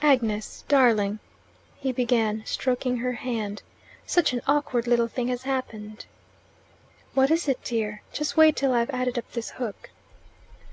[0.00, 1.18] "Agnes, darling,"
[1.80, 3.64] he began, stroking her hand,
[4.06, 6.06] "such an awkward little thing has happened."
[7.14, 8.02] "What is it, dear?
[8.12, 9.90] Just wait till I've added up this hook."